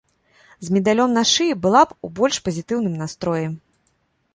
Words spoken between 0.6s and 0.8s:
З